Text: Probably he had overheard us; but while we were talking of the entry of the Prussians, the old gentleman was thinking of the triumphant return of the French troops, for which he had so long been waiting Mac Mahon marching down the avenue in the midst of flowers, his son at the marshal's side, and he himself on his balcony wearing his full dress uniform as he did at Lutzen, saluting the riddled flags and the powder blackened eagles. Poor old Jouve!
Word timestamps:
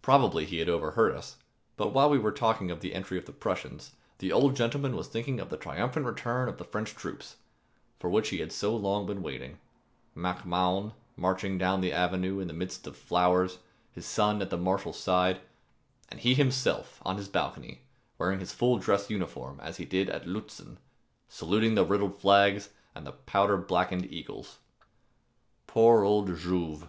Probably 0.00 0.46
he 0.46 0.56
had 0.58 0.70
overheard 0.70 1.14
us; 1.14 1.36
but 1.76 1.88
while 1.92 2.08
we 2.08 2.16
were 2.18 2.32
talking 2.32 2.70
of 2.70 2.80
the 2.80 2.94
entry 2.94 3.18
of 3.18 3.26
the 3.26 3.32
Prussians, 3.32 3.92
the 4.16 4.32
old 4.32 4.56
gentleman 4.56 4.96
was 4.96 5.06
thinking 5.08 5.38
of 5.38 5.50
the 5.50 5.58
triumphant 5.58 6.06
return 6.06 6.48
of 6.48 6.56
the 6.56 6.64
French 6.64 6.94
troops, 6.94 7.36
for 7.98 8.08
which 8.08 8.30
he 8.30 8.38
had 8.38 8.52
so 8.52 8.74
long 8.74 9.04
been 9.04 9.20
waiting 9.22 9.58
Mac 10.14 10.46
Mahon 10.46 10.94
marching 11.14 11.58
down 11.58 11.82
the 11.82 11.92
avenue 11.92 12.38
in 12.40 12.48
the 12.48 12.54
midst 12.54 12.86
of 12.86 12.96
flowers, 12.96 13.58
his 13.92 14.06
son 14.06 14.40
at 14.40 14.48
the 14.48 14.56
marshal's 14.56 14.98
side, 14.98 15.42
and 16.08 16.20
he 16.20 16.32
himself 16.32 16.98
on 17.04 17.18
his 17.18 17.28
balcony 17.28 17.82
wearing 18.16 18.40
his 18.40 18.54
full 18.54 18.78
dress 18.78 19.10
uniform 19.10 19.60
as 19.60 19.76
he 19.76 19.84
did 19.84 20.08
at 20.08 20.26
Lutzen, 20.26 20.78
saluting 21.28 21.74
the 21.74 21.84
riddled 21.84 22.18
flags 22.18 22.70
and 22.94 23.06
the 23.06 23.12
powder 23.12 23.58
blackened 23.58 24.10
eagles. 24.10 24.60
Poor 25.66 26.02
old 26.02 26.34
Jouve! 26.34 26.88